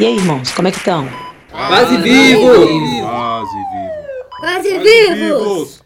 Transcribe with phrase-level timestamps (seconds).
[0.00, 1.06] E aí, irmãos, como é que estão?
[1.50, 2.56] Quase vivos!
[3.02, 4.30] Quase vivos!
[4.40, 5.84] Quase vivos!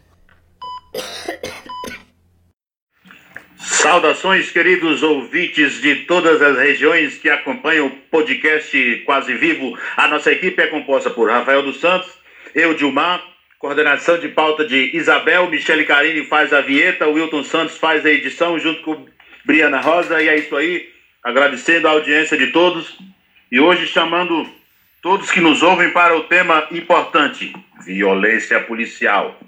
[3.57, 9.77] Saudações, queridos ouvintes de todas as regiões que acompanham o podcast Quase Vivo.
[9.97, 12.09] A nossa equipe é composta por Rafael dos Santos,
[12.55, 13.21] eu, Dilmar,
[13.59, 18.57] coordenação de pauta de Isabel, Michele Carini faz a vinheta, Wilton Santos faz a edição
[18.59, 19.05] junto com
[19.43, 20.21] Briana Rosa.
[20.21, 20.87] E é isso aí,
[21.21, 22.97] agradecendo a audiência de todos
[23.55, 24.45] e hoje chamando
[25.01, 27.55] todos que nos ouvem para o tema importante:
[27.85, 29.39] violência policial.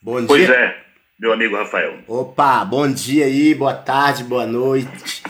[0.00, 0.28] Bom dia.
[0.28, 0.76] Pois é,
[1.18, 1.98] meu amigo Rafael.
[2.06, 5.24] Opa, bom dia aí, boa tarde, boa noite.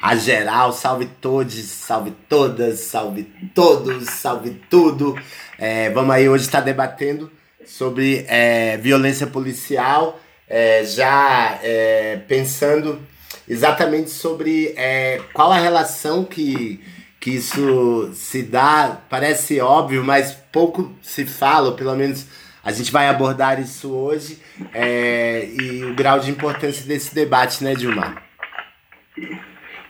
[0.00, 5.20] A geral, salve todos, salve todas, salve todos, salve tudo.
[5.58, 7.32] É, vamos aí hoje estar debatendo
[7.66, 13.00] sobre é, violência policial, é, já é, pensando
[13.50, 16.80] exatamente sobre é, qual a relação que,
[17.18, 18.96] que isso se dá.
[19.10, 22.28] Parece óbvio, mas pouco se fala, ou pelo menos
[22.62, 24.40] a gente vai abordar isso hoje
[24.72, 28.22] é, e o grau de importância desse debate, né, Dilmar?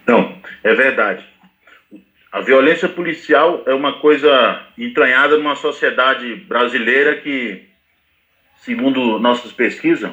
[0.07, 1.23] Não, é verdade.
[2.33, 7.69] A violência policial é uma coisa entranhada numa sociedade brasileira que,
[8.63, 10.11] segundo nossas pesquisas,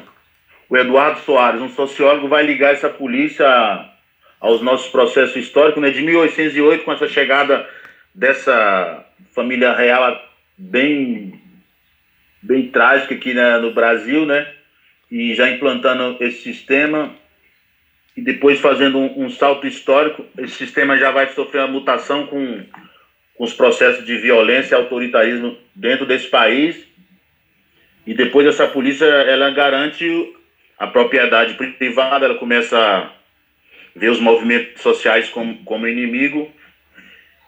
[0.70, 3.48] o Eduardo Soares, um sociólogo, vai ligar essa polícia
[4.40, 5.90] aos nossos processos históricos, né?
[5.90, 7.68] De 1808, com essa chegada
[8.14, 10.22] dessa família real
[10.58, 11.40] bem,
[12.42, 14.48] bem trágica aqui né, no Brasil, né?
[15.10, 17.16] E já implantando esse sistema
[18.16, 22.66] e depois fazendo um, um, salto histórico, esse sistema já vai sofrer uma mutação com,
[23.36, 26.84] com os processos de violência e autoritarismo dentro desse país.
[28.08, 30.34] E depois essa polícia, ela garante
[30.78, 33.12] a propriedade privada, ela começa a
[33.96, 36.50] ver os movimentos sociais como, como inimigo.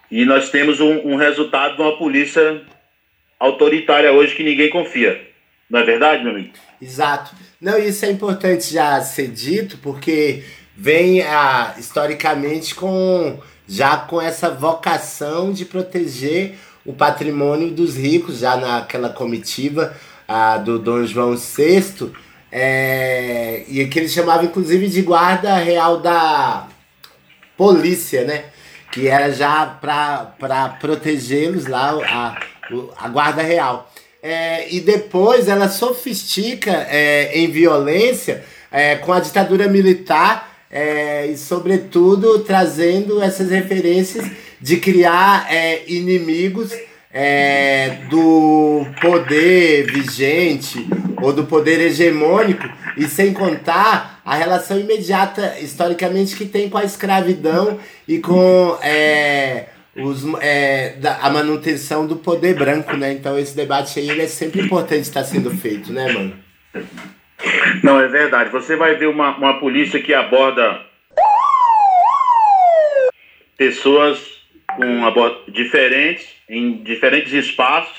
[0.09, 2.61] E nós temos um, um resultado de uma polícia
[3.39, 5.30] autoritária hoje que ninguém confia.
[5.69, 6.53] Não é verdade, meu amigo?
[6.81, 7.35] Exato.
[7.62, 10.44] Não, isso é importante já ser dito, porque
[10.75, 18.57] vem a, historicamente com já com essa vocação de proteger o patrimônio dos ricos, já
[18.57, 19.95] naquela comitiva
[20.28, 22.12] a, do Dom João VI,
[22.52, 26.68] é, e que ele chamava inclusive de guarda real da
[27.58, 28.46] polícia, né?
[28.92, 32.40] Que era já para protegê-los lá, a,
[32.98, 33.92] a guarda real.
[34.22, 41.38] É, e depois ela sofistica é, em violência é, com a ditadura militar é, e,
[41.38, 44.30] sobretudo, trazendo essas referências
[44.62, 46.72] de criar é, inimigos
[47.12, 50.88] é, do poder vigente
[51.22, 56.84] ou do poder hegemônico, e sem contar a relação imediata, historicamente, que tem com a
[56.84, 63.12] escravidão e com é, os, é, da, a manutenção do poder branco, né?
[63.14, 66.34] Então esse debate aí ele é sempre importante estar sendo feito, né, mano?
[67.84, 68.52] Não, é verdade.
[68.52, 70.81] Você vai ver uma, uma polícia que aborda
[73.58, 74.38] pessoas
[74.79, 77.97] com diferentes, em diferentes espaços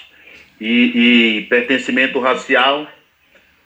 [0.59, 2.89] e, e pertencimento racial.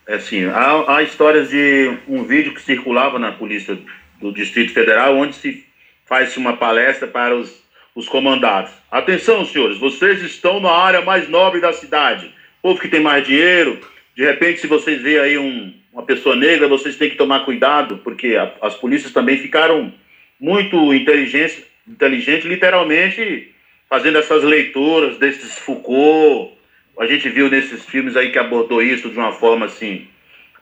[0.08, 3.78] Assim, há, há histórias de um vídeo que circulava na polícia
[4.20, 5.64] do Distrito Federal, onde se
[6.04, 7.62] faz uma palestra para os,
[7.94, 8.72] os comandados.
[8.91, 12.34] Atenção, senhores, vocês estão na área mais nobre da cidade.
[12.60, 13.80] Povo que tem mais dinheiro,
[14.16, 17.98] de repente, se vocês verem aí um, uma pessoa negra, vocês têm que tomar cuidado,
[17.98, 19.92] porque a, as polícias também ficaram
[20.41, 23.55] muito inteligentes, inteligentes, literalmente
[23.89, 26.53] fazendo essas leituras desses Foucault.
[26.99, 30.09] A gente viu nesses filmes aí que abordou isso de uma forma assim.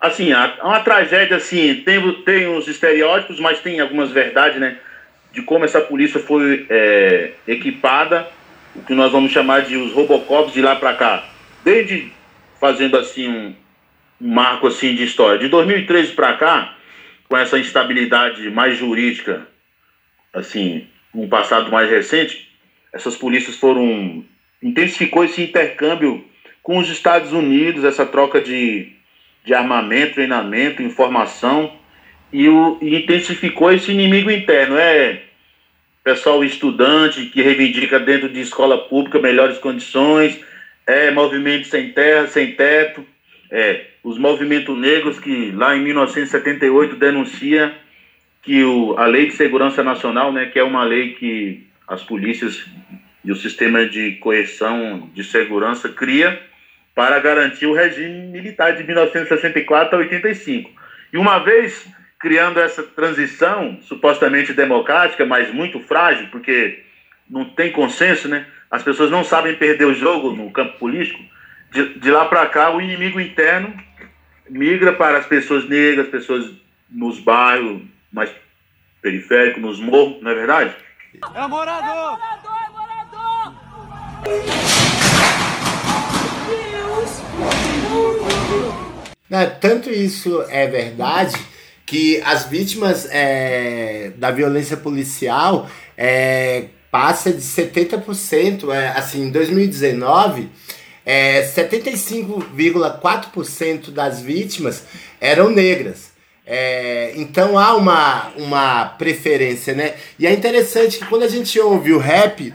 [0.00, 4.78] Assim, é uma tragédia assim, tem, tem os estereótipos, mas tem algumas verdades, né?
[5.32, 8.28] De como essa polícia foi é, equipada,
[8.74, 11.28] o que nós vamos chamar de os Robocops de lá para cá.
[11.64, 12.10] Desde
[12.58, 13.54] fazendo assim um,
[14.20, 15.38] um marco assim de história.
[15.38, 16.76] De 2013 para cá,
[17.28, 19.46] com essa instabilidade mais jurídica,
[20.32, 22.48] assim, um passado mais recente,
[22.92, 24.24] essas polícias foram
[24.62, 26.24] intensificou esse intercâmbio
[26.62, 28.92] com os Estados Unidos, essa troca de,
[29.44, 31.72] de armamento, treinamento, informação
[32.32, 34.76] e, o, e intensificou esse inimigo interno.
[34.76, 35.22] É
[36.04, 40.38] pessoal estudante que reivindica dentro de escola pública melhores condições,
[40.86, 43.04] é movimento sem terra, sem teto,
[43.50, 47.72] é os movimentos negros que lá em 1978 denuncia
[48.42, 52.66] que o, a Lei de Segurança Nacional, né, que é uma lei que as polícias
[53.24, 56.42] e o sistema de coerção de segurança cria
[56.92, 60.70] para garantir o regime militar de 1964 a 85.
[61.12, 61.86] E uma vez
[62.18, 66.84] criando essa transição supostamente democrática, mas muito frágil, porque
[67.30, 68.46] não tem consenso, né?
[68.70, 71.20] As pessoas não sabem perder o jogo no campo político.
[71.70, 73.72] De, de lá para cá, o inimigo interno
[74.48, 76.50] migra para as pessoas negras, pessoas
[76.90, 78.30] nos bairros mais
[79.00, 80.76] periféricos, nos morros, não é verdade?
[81.34, 81.48] É morador!
[81.48, 82.18] É morador,
[82.66, 82.92] é morador!
[89.60, 91.34] tanto isso é verdade
[91.86, 100.50] que as vítimas é, da violência policial é, passa de 70%, é, assim, em 2019,
[101.04, 104.84] é, 75,4% das vítimas
[105.20, 106.11] eram negras.
[106.44, 109.94] É, então há uma, uma preferência, né?
[110.18, 112.52] E é interessante que quando a gente ouve o rap.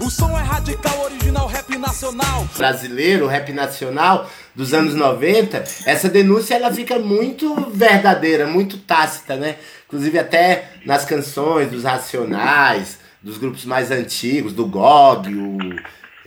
[0.00, 2.48] O som é radical, original, rap nacional.
[2.56, 9.56] Brasileiro, rap nacional dos anos 90, essa denúncia ela fica muito verdadeira, muito tácita, né?
[9.86, 15.58] Inclusive até nas canções dos Racionais, dos grupos mais antigos, do GOG, o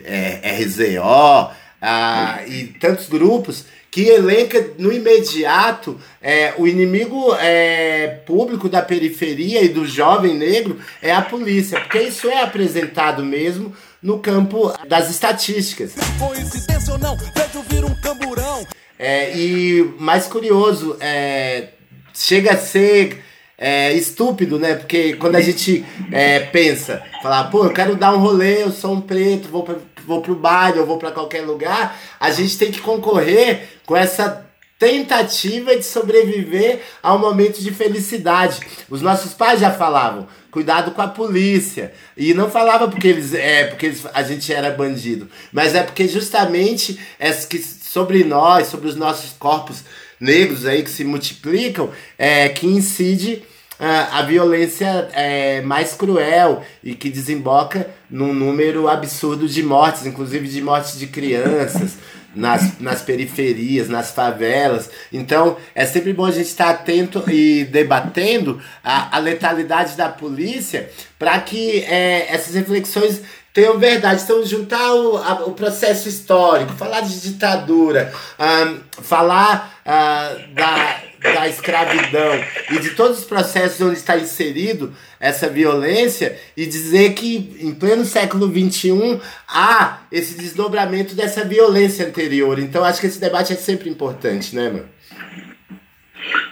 [0.03, 8.69] é, RZO, ah, e tantos grupos que elenca no imediato é, o inimigo é, público
[8.69, 14.19] da periferia e do jovem negro é a polícia, porque isso é apresentado mesmo no
[14.19, 15.93] campo das estatísticas.
[16.17, 18.65] Coincidência ou não, vejo vir um camburão.
[18.97, 21.69] É, e mais curioso, é,
[22.13, 23.21] chega a ser
[23.57, 24.75] é, estúpido, né?
[24.75, 28.93] Porque quando a gente é, pensa, falar, pô, eu quero dar um rolê, eu sou
[28.93, 29.75] um preto, vou pra,
[30.05, 34.47] vou pro baile, eu vou para qualquer lugar, a gente tem que concorrer com essa
[34.81, 38.59] tentativa de sobreviver a um momento de felicidade.
[38.89, 41.93] Os nossos pais já falavam, cuidado com a polícia.
[42.17, 46.07] E não falava porque eles é porque eles, a gente era bandido, mas é porque
[46.07, 49.83] justamente é que sobre nós, sobre os nossos corpos
[50.19, 53.43] negros aí que se multiplicam, é que incide
[53.87, 60.61] a violência é, mais cruel e que desemboca num número absurdo de mortes, inclusive de
[60.61, 61.97] mortes de crianças.
[62.33, 64.89] Nas, nas periferias, nas favelas.
[65.11, 70.89] Então, é sempre bom a gente estar atento e debatendo a, a letalidade da polícia
[71.19, 73.21] para que é, essas reflexões
[73.53, 74.23] tenham verdade.
[74.23, 81.47] Então, juntar o, a, o processo histórico, falar de ditadura, um, falar uh, da da
[81.47, 82.33] escravidão
[82.71, 88.03] e de todos os processos onde está inserido essa violência e dizer que em pleno
[88.03, 92.57] século XXI há esse desdobramento dessa violência anterior.
[92.57, 94.89] Então acho que esse debate é sempre importante, né, mano?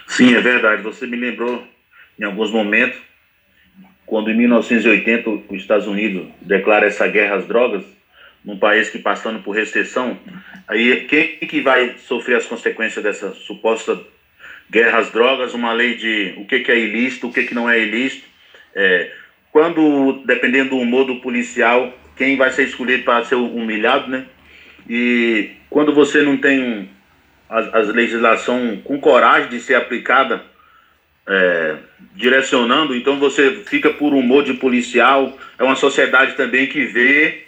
[0.06, 0.82] Sim, é verdade.
[0.82, 1.64] Você me lembrou
[2.18, 2.98] em alguns momentos
[4.06, 7.84] quando em 1980 os Estados Unidos declara essa guerra às drogas
[8.44, 10.18] num país que passando por recessão,
[10.66, 14.00] aí quem que vai sofrer as consequências dessa suposta
[14.70, 17.68] guerra às drogas, uma lei de o que, que é ilícito, o que, que não
[17.68, 18.26] é ilícito.
[18.74, 19.10] É,
[19.50, 24.26] quando, dependendo do humor do policial, quem vai ser escolhido para ser humilhado, né?
[24.88, 26.88] E quando você não tem
[27.48, 30.42] a, legislação com coragem de ser aplicada,
[31.26, 31.76] é,
[32.14, 35.36] direcionando, então você fica por humor de policial.
[35.58, 37.44] É uma sociedade também que vê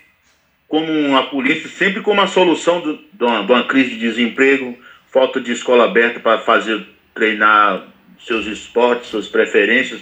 [0.67, 4.77] como a polícia sempre como a solução do, de, uma, de uma crise de desemprego,
[5.11, 7.89] falta de escola aberta para fazer treinar
[8.19, 10.01] seus esportes, suas preferências.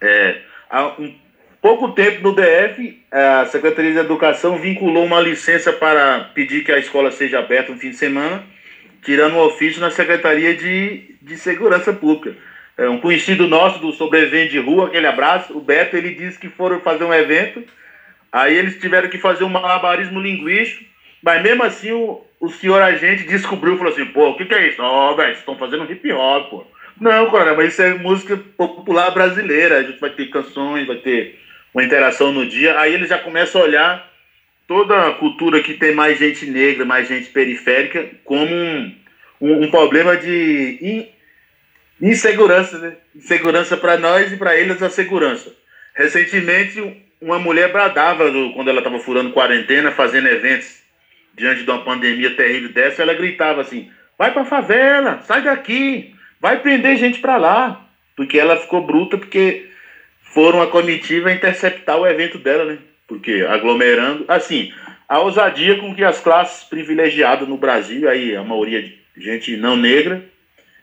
[0.00, 0.40] É,
[0.70, 1.14] há um
[1.60, 6.78] pouco tempo no DF, a Secretaria de Educação vinculou uma licença para pedir que a
[6.78, 8.42] escola seja aberta no fim de semana,
[9.02, 12.36] tirando o ofício na Secretaria de, de Segurança Pública.
[12.76, 16.48] É, um conhecido nosso do sobrevivente de rua, aquele abraço, o Beto, ele disse que
[16.48, 17.62] foram fazer um evento,
[18.32, 20.91] aí eles tiveram que fazer um malabarismo linguístico,
[21.22, 24.68] mas mesmo assim o, o senhor agente descobriu falou assim, pô, o que, que é
[24.68, 24.82] isso?
[24.82, 26.66] Ó, oh, velho, estão fazendo hip hop, pô.
[27.00, 29.78] Não, coronel, mas isso é música popular brasileira.
[29.78, 31.38] A gente vai ter canções, vai ter
[31.72, 32.78] uma interação no dia.
[32.78, 34.12] Aí eles já começam a olhar
[34.66, 38.94] toda a cultura que tem mais gente negra, mais gente periférica, como um,
[39.40, 41.08] um, um problema de in,
[42.08, 42.96] insegurança, né?
[43.14, 45.52] Insegurança para nós e para eles a segurança.
[45.94, 50.81] Recentemente, uma mulher bradava do, quando ela estava furando quarentena, fazendo eventos
[51.36, 56.60] diante de uma pandemia terrível dessa, ela gritava assim: vai pra favela, sai daqui, vai
[56.60, 57.88] prender gente pra lá.
[58.16, 59.70] Porque ela ficou bruta porque
[60.34, 62.78] foram a comitiva interceptar o evento dela, né?
[63.06, 64.72] Porque aglomerando, assim,
[65.08, 69.76] a ousadia com que as classes privilegiadas no Brasil, aí a maioria de gente não
[69.76, 70.24] negra,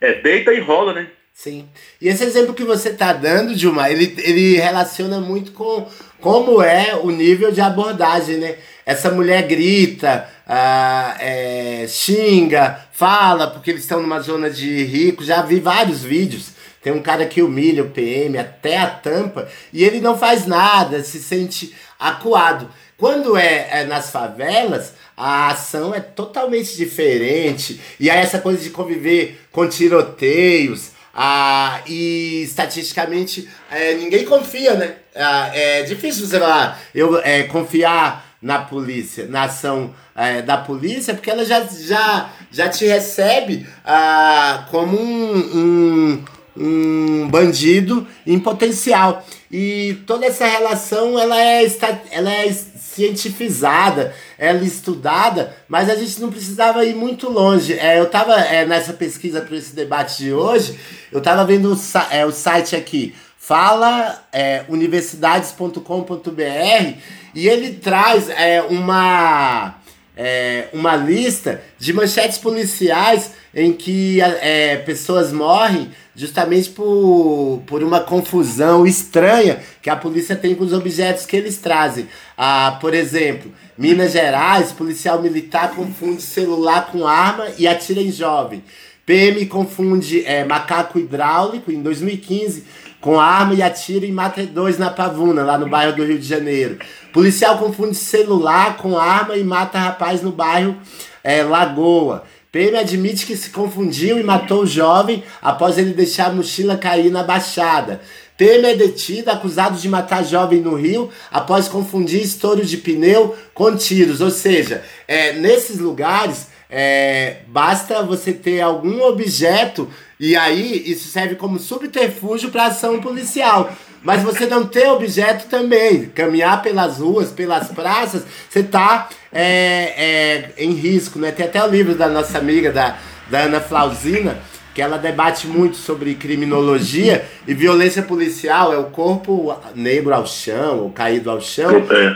[0.02, 1.08] é deita e rola, né?
[1.34, 1.70] Sim.
[2.02, 5.88] E esse exemplo que você está dando, Dilma, ele, ele relaciona muito com
[6.20, 8.58] como é o nível de abordagem, né?
[8.90, 15.24] Essa mulher grita, ah, é, xinga, fala, porque eles estão numa zona de rico.
[15.24, 16.54] Já vi vários vídeos.
[16.82, 21.04] tem um cara que humilha o PM até a tampa e ele não faz nada,
[21.04, 22.68] se sente acuado.
[22.98, 27.80] Quando é, é nas favelas, a ação é totalmente diferente.
[28.00, 34.96] E aí essa coisa de conviver com tiroteios, ah, e estatisticamente é, ninguém confia, né?
[35.16, 41.14] Ah, é difícil você falar, eu é, confiar na polícia, na ação é, da polícia,
[41.14, 46.24] porque ela já, já, já te recebe ah, como um, um,
[46.58, 49.26] um bandido em potencial.
[49.52, 51.66] E toda essa relação ela é,
[52.12, 57.74] ela é cientificada, ela é estudada, mas a gente não precisava ir muito longe.
[57.74, 60.80] É, eu estava é, nessa pesquisa para esse debate de hoje,
[61.12, 61.80] eu estava vendo o,
[62.12, 69.76] é, o site aqui, fala é, universidades.com.br e ele traz é, uma,
[70.16, 78.02] é, uma lista de manchetes policiais em que é, pessoas morrem justamente por, por uma
[78.02, 82.10] confusão estranha que a polícia tem com os objetos que eles trazem.
[82.38, 88.62] Ah, por exemplo, Minas Gerais, policial militar confunde celular com arma e atira em jovem.
[89.06, 92.66] PM confunde é, macaco hidráulico em 2015
[93.02, 96.28] com arma e atira e mata dois na Pavuna, lá no bairro do Rio de
[96.28, 96.80] Janeiro.
[97.14, 100.76] Policial confunde celular com arma e mata rapaz no bairro
[101.24, 102.24] é, Lagoa.
[102.52, 107.12] PM admite que se confundiu e matou o jovem após ele deixar a mochila cair
[107.12, 108.02] na baixada.
[108.36, 113.76] PM é detido, acusado de matar jovem no Rio, após confundir estouro de pneu com
[113.76, 114.22] tiros.
[114.22, 121.36] Ou seja, é, nesses lugares, é, basta você ter algum objeto e aí isso serve
[121.36, 123.72] como subterfúgio para ação policial.
[124.04, 126.06] Mas você não ter objeto também.
[126.06, 131.32] Caminhar pelas ruas, pelas praças, você está é, é, em risco, né?
[131.32, 132.98] Tem até o livro da nossa amiga, da,
[133.30, 134.40] da Ana Flausina,
[134.74, 140.80] que ela debate muito sobre criminologia e violência policial, é o corpo negro ao chão,
[140.84, 141.72] ou caído ao chão,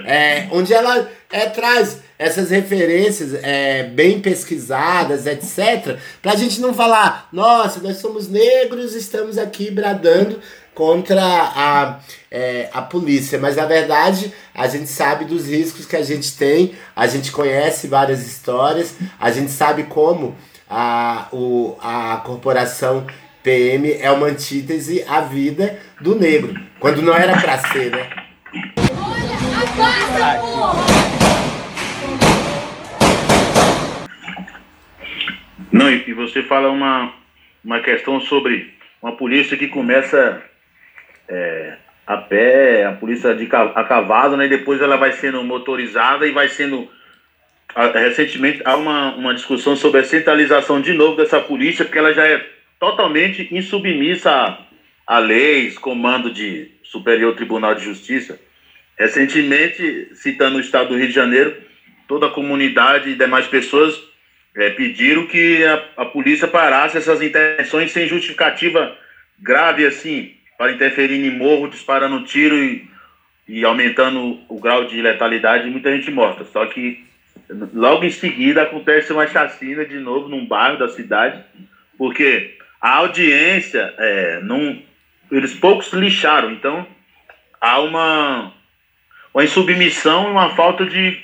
[0.06, 6.74] é, onde ela é, traz essas referências é, bem pesquisadas, etc., para a gente não
[6.74, 10.40] falar, nossa, nós somos negros, estamos aqui bradando
[10.74, 12.00] contra a,
[12.32, 13.38] é, a polícia.
[13.40, 17.88] Mas na verdade a gente sabe dos riscos que a gente tem, a gente conhece
[17.88, 20.36] várias histórias, a gente sabe como
[20.70, 23.06] a, o, a corporação
[23.44, 28.10] PM é uma antítese à vida do negro, quando não era para ser, né?
[35.84, 37.14] Não, e você fala uma,
[37.64, 40.42] uma questão sobre uma polícia que começa
[41.28, 44.46] é, a pé, a polícia de, a cavalo, né?
[44.46, 46.90] E depois ela vai sendo motorizada e vai sendo.
[47.94, 52.28] Recentemente há uma, uma discussão sobre a centralização de novo dessa polícia, porque ela já
[52.28, 52.46] é
[52.80, 54.58] totalmente insubmissa a,
[55.08, 58.40] a leis, comando de Superior Tribunal de Justiça.
[58.98, 61.56] Recentemente, citando o estado do Rio de Janeiro,
[62.08, 64.13] toda a comunidade e demais pessoas
[64.56, 68.96] é, pediram que a, a polícia parasse essas intervenções sem justificativa
[69.40, 72.88] grave assim para interferir em morro, disparando tiro e,
[73.48, 76.46] e aumentando o grau de letalidade muita gente morta.
[76.46, 77.04] Só que
[77.74, 81.44] logo em seguida acontece uma chacina de novo num bairro da cidade,
[81.98, 84.82] porque a audiência, é, não,
[85.32, 86.86] eles poucos lixaram, então
[87.60, 88.54] há uma,
[89.34, 91.18] uma insubmissão e uma falta de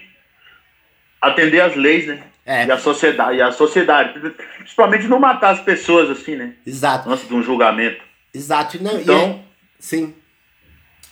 [1.22, 2.24] atender às leis, né?
[2.50, 2.66] É.
[2.66, 4.20] E a sociedade, e a sociedade,
[4.58, 6.54] principalmente não matar as pessoas assim, né?
[6.66, 7.08] Exato.
[7.08, 8.02] Antes de um julgamento.
[8.34, 8.82] Exato.
[8.82, 9.40] Não, então, é,
[9.78, 10.16] sim.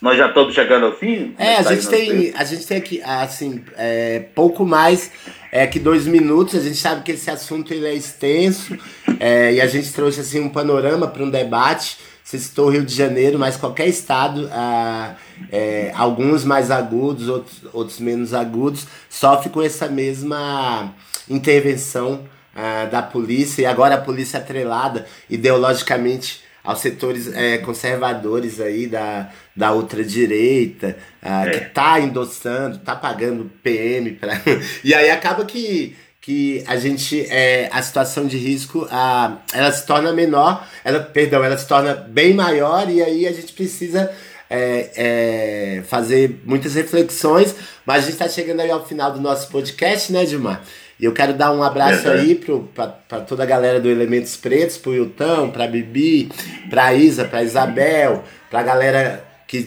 [0.01, 1.35] Nós já estamos chegando ao fim?
[1.37, 5.11] É, a gente, tem, a gente tem aqui, assim, é, pouco mais
[5.51, 6.55] é, que dois minutos.
[6.55, 8.75] A gente sabe que esse assunto ele é extenso
[9.19, 11.99] é, e a gente trouxe assim, um panorama para um debate.
[12.27, 15.15] Você citou o Rio de Janeiro, mas qualquer estado, ah,
[15.49, 20.93] é, alguns mais agudos, outros, outros menos agudos, sofre com essa mesma
[21.29, 23.61] intervenção ah, da polícia.
[23.61, 31.47] E agora a polícia atrelada ideologicamente aos setores é, conservadores aí da, da ultradireita, uh,
[31.47, 31.49] é.
[31.51, 34.33] que tá endossando, tá pagando PM para
[34.83, 35.95] e aí acaba que
[36.27, 41.41] que a gente é, a situação de risco a, ela se torna menor, ela perdão,
[41.41, 44.11] ela se torna bem maior e aí a gente precisa
[44.49, 47.55] é, é, fazer muitas reflexões,
[47.85, 50.63] mas a gente está chegando aí ao final do nosso podcast, né, Dilmar?
[50.99, 54.93] E eu quero dar um abraço aí para toda a galera do Elementos Pretos, pro
[54.93, 56.29] Yutão, pra Bibi,
[56.69, 59.65] pra Isa, pra Isabel, pra galera que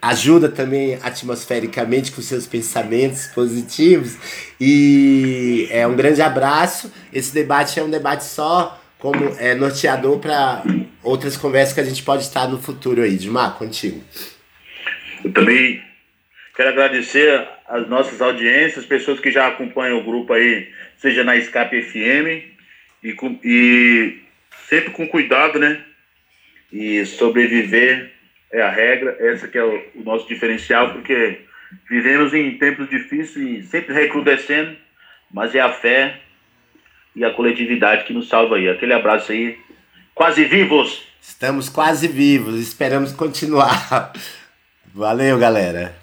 [0.00, 4.16] ajuda também atmosfericamente com seus pensamentos positivos.
[4.60, 6.92] E é um grande abraço.
[7.12, 10.62] Esse debate é um debate só como é norteador para
[11.02, 13.16] outras conversas que a gente pode estar no futuro aí.
[13.16, 14.02] Dilmar, contigo.
[15.24, 15.82] Eu também
[16.54, 21.82] quero agradecer as nossas audiências, pessoas que já acompanham o grupo aí, seja na Escape
[21.82, 22.50] FM,
[23.02, 24.18] e, com, e
[24.68, 25.80] sempre com cuidado, né?
[26.72, 28.12] E sobreviver
[28.52, 31.40] é a regra, essa que é o, o nosso diferencial, porque
[31.88, 34.76] vivemos em tempos difíceis, sempre recrudescendo,
[35.32, 36.20] mas é a fé
[37.14, 38.68] e a coletividade que nos salva aí.
[38.68, 39.58] Aquele abraço aí.
[40.14, 41.08] Quase vivos!
[41.20, 44.12] Estamos quase vivos, esperamos continuar.
[44.92, 45.94] Valeu, galera.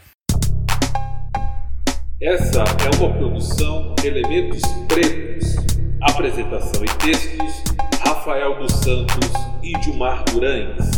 [2.22, 5.56] Essa é uma produção Elementos Pretos.
[6.02, 7.64] Apresentação e textos:
[8.04, 10.97] Rafael dos Santos e Dilmar Durães.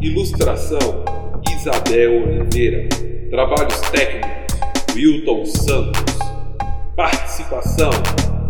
[0.00, 1.04] Ilustração:
[1.54, 2.88] Isabel Oliveira.
[3.28, 4.56] Trabalhos técnicos:
[4.96, 6.18] Wilton Santos.
[6.96, 7.90] Participação: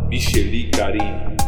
[0.08, 1.39] Micheli Carim.